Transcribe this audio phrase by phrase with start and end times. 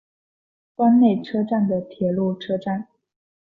[0.73, 2.87] 关内车站的铁路车站。